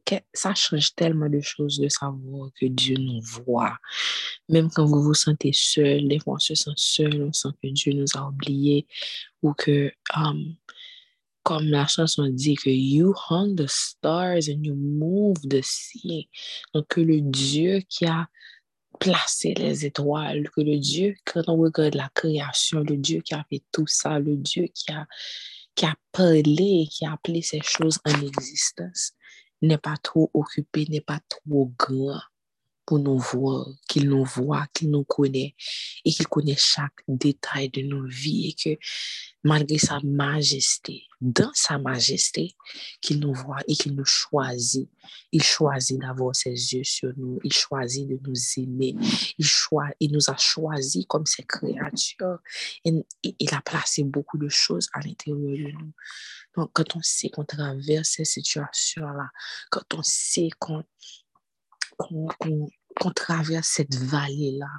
que 0.04 0.14
ça 0.34 0.54
change 0.54 0.94
tellement 0.94 1.30
de 1.30 1.40
choses 1.40 1.78
de 1.78 1.88
savoir 1.88 2.50
que 2.60 2.66
Dieu 2.66 2.96
nous 2.98 3.20
voit. 3.22 3.76
Même 4.48 4.70
quand 4.70 4.84
vous 4.84 5.02
vous 5.02 5.14
sentez 5.14 5.52
seul, 5.54 6.06
des 6.08 6.18
fois 6.18 6.34
on 6.34 6.38
se 6.38 6.54
sent 6.54 6.70
seul, 6.76 7.22
on 7.22 7.32
sent 7.32 7.48
que 7.62 7.68
Dieu 7.68 7.92
nous 7.94 8.16
a 8.16 8.28
oubliés 8.28 8.86
ou 9.42 9.54
que, 9.54 9.90
um, 10.14 10.56
comme 11.42 11.68
la 11.68 11.86
chanson 11.86 12.28
dit, 12.28 12.56
que 12.56 12.70
you 12.70 13.14
hung 13.30 13.56
the 13.56 13.68
stars 13.68 14.48
and 14.48 14.62
you 14.62 14.74
moved 14.74 15.48
the 15.48 15.62
sea. 15.62 16.28
Donc, 16.74 16.86
que 16.88 17.00
le 17.00 17.22
Dieu 17.22 17.80
qui 17.88 18.04
a 18.04 18.28
placé 18.98 19.54
les 19.54 19.86
étoiles, 19.86 20.50
que 20.50 20.60
le 20.60 20.78
Dieu, 20.78 21.14
quand 21.24 21.44
on 21.48 21.56
regarde 21.56 21.94
la 21.94 22.10
création, 22.14 22.80
le 22.80 22.98
Dieu 22.98 23.22
qui 23.22 23.32
a 23.32 23.44
fait 23.48 23.62
tout 23.72 23.86
ça, 23.86 24.18
le 24.18 24.36
Dieu 24.36 24.66
qui 24.74 24.92
a, 24.92 25.06
qui 25.74 25.87
a 25.87 25.94
parlé, 26.12 26.87
qui 26.90 27.06
a 27.06 27.12
appelé 27.12 27.42
ces 27.42 27.61
choses 27.62 27.98
en 28.04 28.20
existence, 28.20 29.12
n'est 29.62 29.78
pas 29.78 29.96
trop 30.02 30.30
occupé, 30.35 30.87
n'est 30.88 31.00
pas 31.00 31.20
trop 31.28 31.72
grand 31.78 32.20
pour 32.90 32.98
nous 32.98 33.18
voir, 33.18 33.68
qu'il 33.88 34.09
nous 34.09 34.24
voit, 34.24 34.66
qu'il 34.74 34.90
nous 34.90 35.05
connaît 35.05 35.55
et 36.05 36.11
qu'il 36.11 36.26
connaît 36.26 36.57
chaque 36.59 37.05
détail 37.07 37.68
de 37.70 37.83
nos 37.83 38.05
vies 38.05 38.48
et 38.48 38.55
que 38.55 38.81
malgré 39.44 39.79
sa 39.79 40.00
majesté, 40.03 41.05
dans 41.20 41.53
sa 41.55 41.79
majesté, 41.79 42.57
qu'il 43.00 43.20
nous 43.20 43.33
voit 43.33 43.61
et 43.68 43.76
qu'il 43.76 43.94
nous 43.94 44.05
choisit. 44.05 44.90
Il 45.31 45.40
choisit 45.40 46.00
d'avoir 46.00 46.35
ses 46.35 46.50
yeux 46.50 46.83
sur 46.83 47.12
nous. 47.16 47.38
Il 47.44 47.53
choisit 47.53 48.09
de 48.09 48.18
nous 48.26 48.35
aimer. 48.57 48.96
Il, 49.38 49.46
choi- 49.46 49.94
il 50.00 50.11
nous 50.11 50.29
a 50.29 50.37
choisis 50.37 51.07
comme 51.07 51.26
ses 51.26 51.44
créatures. 51.44 52.38
Et, 52.85 52.92
il 53.22 53.55
a 53.55 53.61
placé 53.61 54.03
beaucoup 54.03 54.37
de 54.37 54.48
choses 54.48 54.88
à 54.94 55.00
l'intérieur 55.00 55.38
de 55.38 55.72
nous. 55.79 55.92
Donc, 56.57 56.70
quand 56.72 56.96
on 56.96 57.03
sait 57.03 57.31
qu'on 57.31 57.44
traverse 57.44 58.09
ces 58.16 58.24
situations-là, 58.24 59.31
quand 59.70 59.94
on 59.94 60.03
sait 60.03 60.48
qu'on 60.59 60.83
qu'on- 61.96 62.68
qu'on 62.98 63.11
traverse 63.11 63.68
cette 63.68 63.94
vallée-là, 63.94 64.70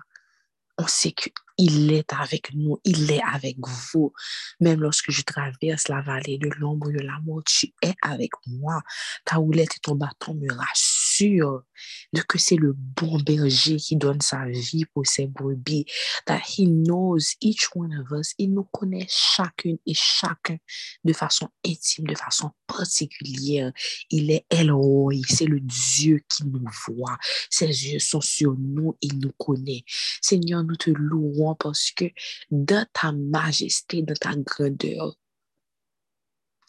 on 0.78 0.88
sait 0.88 1.12
qu'il 1.12 1.92
est 1.92 2.14
avec 2.14 2.54
nous, 2.54 2.80
il 2.84 3.12
est 3.12 3.22
avec 3.24 3.58
vous. 3.94 4.14
Même 4.60 4.82
lorsque 4.82 5.12
je 5.12 5.22
traverse 5.22 5.88
la 5.88 6.02
vallée 6.02 6.38
de 6.38 6.50
l'ombre 6.58 6.92
de 6.92 7.00
la 7.00 7.20
mort, 7.24 7.44
tu 7.46 7.68
es 7.82 7.94
avec 8.02 8.32
moi. 8.48 8.82
Ta 9.26 9.40
houlette 9.40 9.76
et 9.76 9.80
ton 9.80 9.96
bâton 9.96 10.34
me 10.34 10.52
rassurent 10.52 11.01
de 11.30 12.22
que 12.22 12.38
c'est 12.38 12.56
le 12.56 12.74
bon 12.74 13.20
berger 13.20 13.78
qui 13.78 13.96
donne 13.96 14.22
sa 14.22 14.46
vie 14.48 14.86
pour 14.86 15.06
ses 15.06 15.28
brebis. 15.28 15.86
That 16.26 16.42
he 16.58 16.68
knows 16.68 17.36
each 17.42 17.70
one 17.76 17.94
of 17.94 18.12
us. 18.12 18.34
Il 18.38 18.54
nous 18.54 18.66
connaît 18.66 19.08
chacune 19.10 19.78
et 19.86 19.94
chacun 19.94 20.58
de 21.04 21.14
façon 21.14 21.50
intime, 21.66 22.08
de 22.08 22.16
façon 22.16 22.52
particulière. 22.68 23.72
Il 24.10 24.32
est 24.32 24.46
Elroy, 24.50 25.22
c'est 25.28 25.46
le 25.46 25.60
Dieu 25.60 26.22
qui 26.30 26.46
nous 26.46 26.66
voit. 26.88 27.18
Ses 27.50 27.68
yeux 27.68 28.00
sont 28.00 28.22
sur 28.22 28.56
nous, 28.58 28.98
il 29.02 29.20
nous 29.20 29.34
connaît. 29.38 29.84
Seigneur, 30.22 30.64
nous 30.64 30.76
te 30.76 30.90
louons 30.90 31.56
parce 31.56 31.92
que 31.92 32.06
dans 32.50 32.86
ta 32.94 33.12
majesté, 33.12 34.02
dans 34.02 34.16
ta 34.16 34.36
grandeur, 34.36 35.16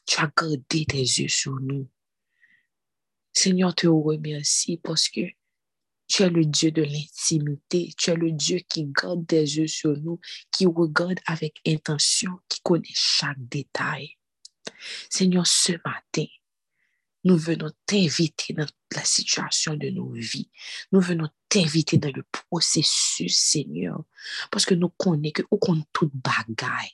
tu 0.06 0.20
as 0.20 0.30
gardé 0.36 0.84
tes 0.86 0.98
yeux 0.98 1.28
sur 1.28 1.58
nous. 1.60 1.88
Seigneur, 3.32 3.74
te 3.74 3.86
remercie 3.86 4.78
parce 4.82 5.08
que 5.08 5.20
tu 6.08 6.22
es 6.22 6.28
le 6.28 6.44
Dieu 6.44 6.70
de 6.70 6.82
l'intimité. 6.82 7.92
Tu 7.96 8.10
es 8.10 8.16
le 8.16 8.32
Dieu 8.32 8.60
qui 8.68 8.84
garde 8.84 9.26
tes 9.26 9.40
yeux 9.40 9.66
sur 9.66 9.96
nous, 9.96 10.20
qui 10.50 10.66
regarde 10.66 11.18
avec 11.26 11.60
intention, 11.66 12.38
qui 12.48 12.60
connaît 12.60 12.84
chaque 12.92 13.38
détail. 13.38 14.16
Seigneur, 15.08 15.46
ce 15.46 15.72
matin, 15.72 16.26
nous 17.24 17.36
venons 17.36 17.70
t'inviter 17.86 18.52
dans 18.52 18.66
la 18.94 19.04
situation 19.04 19.74
de 19.74 19.88
nos 19.88 20.12
vies. 20.12 20.50
Nous 20.90 21.00
venons 21.00 21.28
t'inviter 21.48 21.96
dans 21.96 22.12
le 22.14 22.24
processus, 22.30 23.36
Seigneur, 23.36 24.04
parce 24.50 24.66
que 24.66 24.74
nous 24.74 24.90
connaissons 24.90 25.44
que 25.60 25.72
nous 25.72 26.10
bagaille. 26.12 26.90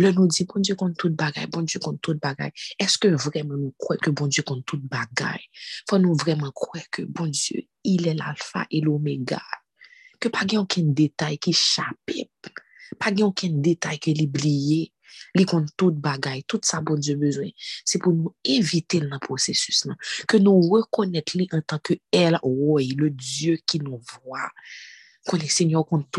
Là, 0.00 0.12
nous 0.12 0.26
dit, 0.26 0.46
bon 0.46 0.62
Dieu 0.62 0.74
compte 0.76 0.96
toute 0.96 1.14
bagaille, 1.14 1.46
bon 1.48 1.60
Dieu 1.60 1.78
compte 1.78 2.00
toute 2.00 2.18
bagaille. 2.18 2.52
Est-ce 2.78 2.96
que 2.96 3.08
vraiment 3.08 3.58
nous 3.58 3.74
croyons 3.78 4.00
que 4.00 4.10
bon 4.10 4.28
Dieu 4.28 4.42
compte 4.42 4.64
toute 4.64 4.82
bagaille? 4.82 5.44
Faut 5.90 5.98
nous 5.98 6.14
vraiment 6.14 6.50
croire 6.52 6.84
que 6.90 7.02
bon 7.02 7.26
Dieu, 7.26 7.64
il 7.84 8.08
est 8.08 8.14
l'alpha 8.14 8.66
et 8.70 8.80
l'oméga. 8.80 9.42
Que 10.18 10.30
pas 10.30 10.46
gen 10.46 10.60
aucun 10.60 10.84
détail 10.84 11.36
qui 11.36 11.50
échappe. 11.50 12.12
Pas 12.98 13.14
gen 13.14 13.24
aucun 13.24 13.50
détail 13.50 13.98
qui 13.98 14.12
est 14.12 14.22
oublié. 14.22 14.94
Li 15.34 15.44
compte 15.44 15.68
toute 15.76 15.96
bagaille, 15.96 16.44
tout 16.44 16.60
ça 16.64 16.80
bon 16.80 16.94
Dieu 16.94 17.16
besoin. 17.16 17.50
C'est 17.84 17.98
pour 17.98 18.14
nous 18.14 18.34
éviter 18.42 19.00
le 19.00 19.18
processus. 19.18 19.86
Que 20.26 20.38
nous 20.38 20.62
reconnaître 20.62 21.36
lui 21.36 21.46
en 21.52 21.60
tant 21.60 21.78
que 21.78 21.92
Roy, 22.42 22.84
le 22.96 23.10
Dieu 23.10 23.58
qui 23.66 23.80
nous 23.80 24.00
voit. 24.24 24.48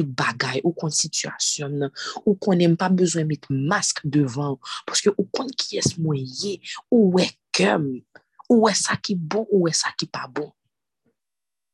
Bagaille 0.03 0.61
ou 0.63 0.71
contre 0.71 0.95
situation 0.95 1.67
là, 1.67 1.89
ou 2.25 2.35
qu'on 2.35 2.55
n'aime 2.55 2.77
pas 2.77 2.89
besoin 2.89 3.23
de 3.23 3.27
mettre 3.27 3.47
masque 3.51 3.99
devant 4.03 4.59
parce 4.85 5.01
que 5.01 5.09
ou 5.17 5.23
compte 5.23 5.55
qui 5.55 5.77
est 5.77 5.97
moyen 5.97 6.57
ou 6.89 7.19
est 7.19 7.37
ou 8.49 8.67
est 8.67 8.73
ça 8.73 8.95
qui 8.97 9.15
bon 9.15 9.47
ou 9.51 9.67
est 9.67 9.73
ça 9.73 9.89
qui 9.97 10.05
pas 10.05 10.27
bon. 10.27 10.51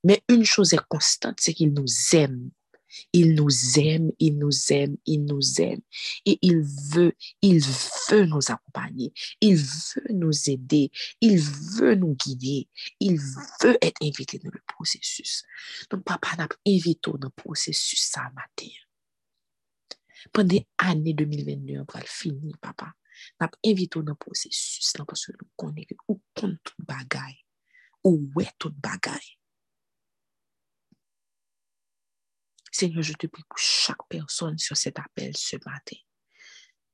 Mais 0.03 0.21
une 0.29 0.45
chose 0.45 0.73
est 0.73 0.87
constante, 0.87 1.39
c'est 1.39 1.53
qu'il 1.53 1.73
nous 1.73 1.85
aime. 2.13 2.49
Il 3.13 3.35
nous 3.35 3.79
aime, 3.79 4.11
il 4.19 4.37
nous 4.37 4.71
aime, 4.71 4.97
il 5.05 5.25
nous 5.25 5.61
aime. 5.61 5.81
Et 6.25 6.39
il 6.41 6.61
veut, 6.61 7.13
il 7.41 7.61
veut 8.09 8.25
nous 8.25 8.51
accompagner. 8.51 9.13
Il 9.41 9.57
veut 9.57 10.13
nous 10.13 10.49
aider. 10.49 10.91
Il 11.21 11.39
veut 11.39 11.95
nous 11.95 12.15
guider. 12.15 12.67
Il 12.99 13.19
veut 13.61 13.77
être 13.81 14.01
invité 14.01 14.39
dans 14.39 14.51
le 14.51 14.61
processus. 14.67 15.43
Donc, 15.89 16.03
papa 16.03 16.35
n'a 16.37 16.47
invité 16.65 17.11
dans 17.11 17.17
le 17.21 17.29
processus 17.29 17.99
ça 17.99 18.29
matin. 18.35 18.71
Pendant 20.33 20.57
l'année 20.81 21.13
2022, 21.13 21.79
on 21.79 21.85
va 21.93 21.99
le 21.99 22.05
finir, 22.07 22.57
papa. 22.59 22.93
N'a 23.39 23.49
invité 23.65 23.99
dans 23.99 24.11
le 24.11 24.15
processus 24.15 24.95
là 24.97 25.05
parce 25.05 25.25
que 25.25 25.31
nous 25.31 25.47
connaissons 25.55 25.95
ou 26.07 26.21
compte 26.35 26.57
tout 26.63 26.75
bagaille. 26.79 27.43
Ou 28.03 28.29
ouais 28.35 28.49
tout 28.59 28.73
bagaille? 28.77 29.37
Seigneur, 32.77 33.01
je 33.01 33.13
te 33.13 33.25
prie 33.25 33.43
pour 33.49 33.57
chaque 33.57 34.07
personne 34.07 34.59
sur 34.59 34.77
cet 34.77 34.99
appel 34.99 35.35
ce 35.35 35.55
matin. 35.65 35.97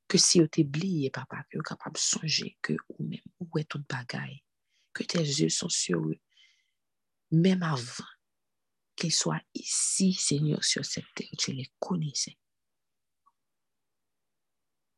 Que 0.07 0.17
si 0.17 0.39
tu 0.49 0.61
oublié, 0.61 1.09
papa, 1.09 1.43
que 1.43 1.49
tu 1.51 1.57
es 1.57 1.61
capable 1.61 1.95
de 1.95 1.99
songer 1.99 2.57
que 2.61 2.71
ou 2.87 3.03
même 3.03 3.19
où 3.41 3.57
est 3.57 3.65
toute 3.65 3.85
bagaille, 3.89 4.45
que 4.93 5.03
tes 5.03 5.19
yeux 5.19 5.49
sont 5.49 5.67
sur 5.67 5.99
eux, 5.99 6.21
même 7.31 7.63
avant 7.63 8.05
qu'ils 8.95 9.13
soient 9.13 9.41
ici, 9.53 10.13
Seigneur, 10.13 10.63
sur 10.63 10.85
cette 10.85 11.03
terre, 11.15 11.27
tu 11.37 11.51
les 11.51 11.69
connaissais. 11.79 12.37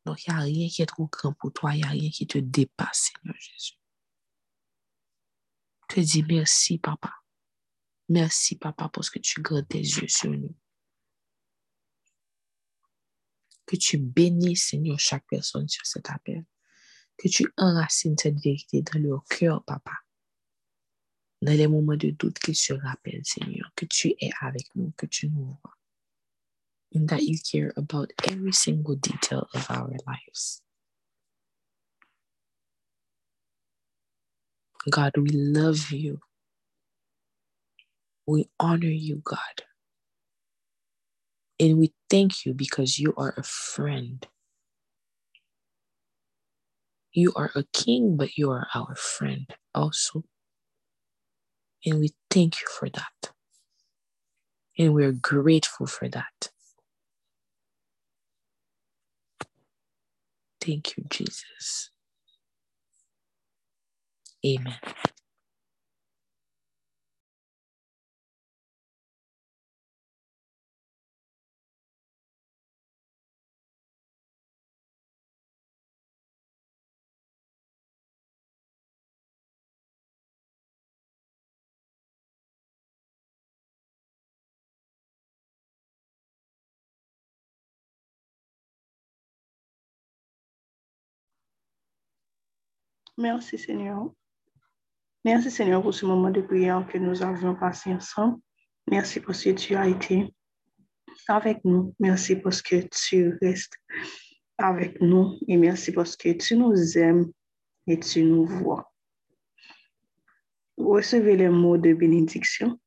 Donc, 0.04 0.24
il 0.24 0.34
n'y 0.34 0.38
a 0.38 0.42
rien 0.42 0.68
qui 0.68 0.82
est 0.82 0.86
trop 0.86 1.08
grand 1.08 1.32
pour 1.32 1.52
toi, 1.52 1.74
il 1.74 1.78
n'y 1.78 1.82
a 1.82 1.88
rien 1.88 2.10
qui 2.10 2.28
te 2.28 2.38
dépasse, 2.38 3.10
Seigneur 3.12 3.34
Jésus. 3.40 3.74
Je 5.90 5.96
te 5.96 6.00
dis 6.00 6.22
merci, 6.22 6.78
papa. 6.78 7.12
Merci, 8.08 8.54
papa, 8.54 8.88
parce 8.88 9.10
que 9.10 9.18
tu 9.18 9.42
gardes 9.42 9.66
tes 9.66 9.80
yeux 9.80 10.06
sur 10.06 10.30
nous. 10.30 10.54
Que 13.66 13.76
tu 13.76 13.98
bénisses, 13.98 14.68
Seigneur, 14.68 14.98
chaque 14.98 15.26
personne 15.28 15.68
sur 15.68 15.84
cet 15.84 16.10
appel. 16.10 16.44
Que 17.18 17.28
tu 17.28 17.46
enracines 17.56 18.16
cette 18.18 18.38
vérité 18.40 18.82
dans 18.82 19.00
leur 19.00 19.24
cœur, 19.24 19.64
papa. 19.64 19.94
Dans 21.42 21.56
les 21.56 21.66
moments 21.66 21.96
de 21.96 22.10
doute, 22.10 22.38
qu'ils 22.38 22.56
se 22.56 22.72
rappellent, 22.72 23.24
Seigneur, 23.24 23.70
que 23.74 23.86
tu 23.86 24.14
es 24.20 24.30
avec 24.40 24.74
nous, 24.74 24.92
que 24.96 25.06
tu 25.06 25.28
nous 25.28 25.58
vois. 25.62 25.76
And 26.94 27.06
that 27.08 27.22
you 27.22 27.36
care 27.38 27.72
about 27.76 28.12
every 28.24 28.52
single 28.52 28.96
detail 28.96 29.48
of 29.52 29.70
our 29.70 29.90
lives. 30.06 30.62
God, 34.88 35.12
we 35.16 35.30
love 35.30 35.90
you. 35.90 36.20
We 38.26 38.48
honor 38.60 38.86
you, 38.86 39.20
God. 39.24 39.64
And 41.58 41.78
we 41.78 41.92
thank 42.10 42.46
you 42.46 42.54
because 42.54 42.98
you 42.98 43.14
are 43.16 43.34
a 43.36 43.42
friend. 43.42 44.26
You 47.12 47.32
are 47.36 47.52
a 47.54 47.64
king, 47.72 48.16
but 48.16 48.38
you 48.38 48.50
are 48.52 48.68
our 48.74 48.94
friend 48.96 49.46
also. 49.74 50.24
And 51.86 52.00
we 52.00 52.10
thank 52.30 52.60
you 52.60 52.68
for 52.68 52.90
that. 52.90 53.30
And 54.78 54.94
we're 54.94 55.12
grateful 55.12 55.86
for 55.86 56.08
that. 56.08 56.50
Thank 60.60 60.96
you, 60.96 61.04
Jesus. 61.10 61.90
Amen. 64.46 64.76
Merci 93.18 93.56
Seigneur. 93.56 94.10
Merci 95.24 95.50
Seigneur 95.50 95.82
pour 95.82 95.94
ce 95.94 96.04
moment 96.04 96.30
de 96.30 96.42
prière 96.42 96.86
que 96.86 96.98
nous 96.98 97.22
avions 97.22 97.54
passé 97.54 97.92
ensemble. 97.92 98.38
Merci 98.90 99.20
parce 99.20 99.42
que 99.42 99.50
tu 99.50 99.74
as 99.74 99.88
été 99.88 100.34
avec 101.26 101.64
nous. 101.64 101.94
Merci 101.98 102.36
parce 102.36 102.60
que 102.60 102.86
tu 102.92 103.36
restes 103.40 103.74
avec 104.58 105.00
nous. 105.00 105.38
Et 105.48 105.56
merci 105.56 105.92
parce 105.92 106.14
que 106.14 106.30
tu 106.32 106.56
nous 106.56 106.98
aimes 106.98 107.32
et 107.86 107.98
tu 107.98 108.22
nous 108.22 108.44
vois. 108.44 108.92
Recevez 110.76 111.36
les 111.36 111.48
mots 111.48 111.78
de 111.78 111.94
bénédiction. 111.94 112.78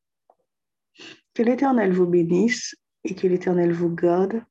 Que 1.34 1.42
l'Éternel 1.42 1.92
vous 1.92 2.06
bénisse 2.06 2.76
et 3.02 3.16
que 3.16 3.26
l'Éternel 3.26 3.72
vous 3.72 3.94
garde. 3.94 4.44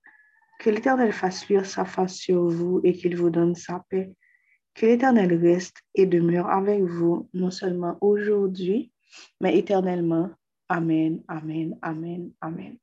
Que 0.60 0.70
l'Éternel 0.70 1.14
fasse 1.14 1.48
luire 1.48 1.66
sa 1.66 1.86
face 1.86 2.16
sur 2.16 2.50
vous 2.50 2.82
et 2.84 2.94
qu'il 2.94 3.16
vous 3.16 3.30
donne 3.30 3.56
sa 3.56 3.86
paix. 3.90 4.12
Que 4.80 4.86
l'Éternel 4.86 5.34
reste 5.34 5.84
et 5.94 6.06
demeure 6.06 6.50
avec 6.50 6.82
vous, 6.82 7.28
non 7.34 7.52
seulement 7.52 7.98
aujourd'hui, 8.00 8.94
mais 9.42 9.58
éternellement. 9.58 10.30
Amen, 10.70 11.22
amen, 11.28 11.78
amen, 11.82 12.32
amen. 12.40 12.78